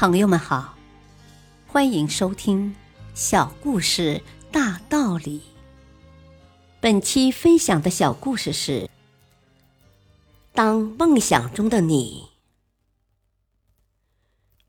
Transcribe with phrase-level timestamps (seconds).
[0.00, 0.76] 朋友们好，
[1.66, 2.70] 欢迎收听
[3.14, 5.40] 《小故事大道理》。
[6.78, 8.82] 本期分享的小故事是
[10.52, 12.28] 《当梦想中的你》。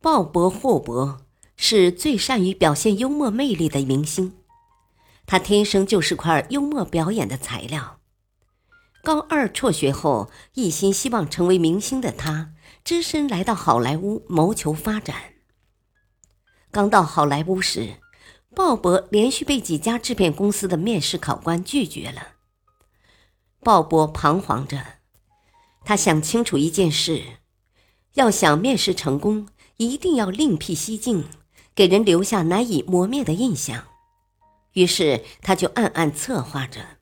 [0.00, 1.22] 鲍勃·霍伯
[1.56, 4.32] 是最善于表现幽默魅力的明星，
[5.26, 7.95] 他天生就是块幽默表演的材料。
[9.06, 12.54] 高二辍学后，一心希望成为明星的他。
[12.82, 15.34] 只身来到好莱坞谋求发展。
[16.72, 17.98] 刚到好莱坞时，
[18.52, 22.32] 鲍勃连续被几家制片公司的面试考官拒绝了。
[23.60, 24.84] 鲍勃彷徨着，
[25.84, 27.22] 他想清楚一件事：
[28.14, 31.26] 要想面试成功，一定要另辟蹊径，
[31.76, 33.84] 给人留下难以磨灭的印象。
[34.72, 36.95] 于是，他就暗暗策划着。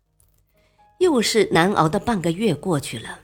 [1.05, 3.21] 又是难熬的半个月过去了。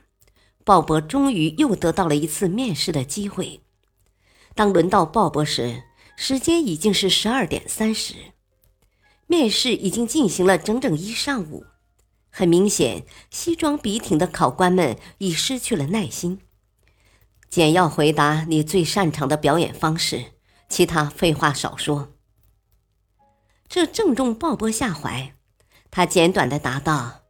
[0.63, 3.61] 鲍勃终于又得到了一次面试的机会。
[4.53, 5.83] 当轮到鲍勃时，
[6.15, 8.13] 时间已经是十二点三十。
[9.27, 11.65] 面试已经进行了整整一上午。
[12.29, 16.39] 很明显，西装笔挺的考官们已失去了耐心。
[17.49, 20.33] 简要回答你最擅长的表演方式，
[20.69, 22.13] 其他废话少说。
[23.67, 25.33] 这正中鲍勃下怀，
[25.89, 27.20] 他简短的答道：“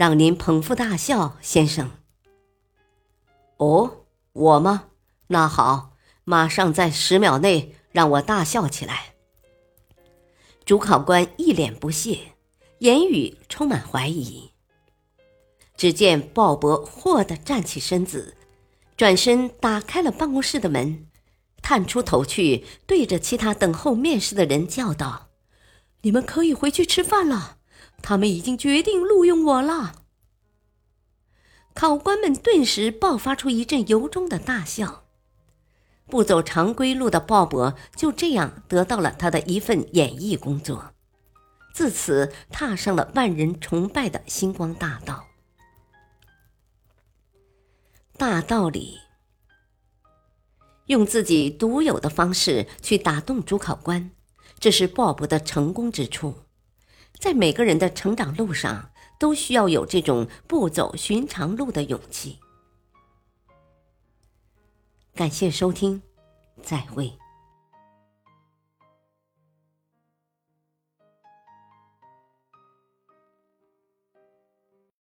[0.00, 1.90] 让您捧腹大笑，先生。”
[3.60, 4.86] 哦，我吗？
[5.26, 5.90] 那好，
[6.24, 9.12] 马上在十秒内让我大笑起来。
[10.64, 12.32] 主考官一脸不屑，
[12.78, 14.52] 言语充满怀疑。
[15.76, 18.38] 只见鲍勃霍地站起身子，
[18.96, 21.08] 转身打开了办公室的门，
[21.60, 25.28] 探出头去，对着其他等候面试的人叫道
[26.00, 27.58] ：“你们可以回去吃饭了，
[28.02, 29.96] 他们已经决定录用我了。”
[31.74, 35.04] 考官们顿时爆发出一阵由衷的大笑。
[36.06, 40.92] 不走常规路的鲍勃就这样得到了他的一份演艺工作，
[41.72, 45.28] 自此踏上了万人崇拜的星光大道。
[48.18, 48.98] 大道理，
[50.86, 54.10] 用自己独有的方式去打动主考官，
[54.58, 56.34] 这是鲍勃的成功之处。
[57.18, 58.90] 在每个人的成长路上。
[59.20, 62.38] 都需要有这种不走寻常路的勇气。
[65.14, 66.00] 感谢收听，
[66.62, 67.19] 再会。